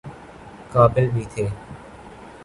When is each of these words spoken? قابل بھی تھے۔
قابل 0.71 1.05
بھی 1.13 1.23
تھے۔ 1.33 1.45